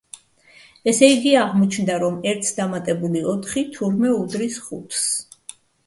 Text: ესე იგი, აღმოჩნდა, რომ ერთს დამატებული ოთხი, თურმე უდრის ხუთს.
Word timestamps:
ესე 0.91 1.09
იგი, 1.15 1.33
აღმოჩნდა, 1.41 1.99
რომ 2.05 2.17
ერთს 2.33 2.57
დამატებული 2.63 3.25
ოთხი, 3.35 3.67
თურმე 3.79 4.19
უდრის 4.19 4.63
ხუთს. 4.69 5.11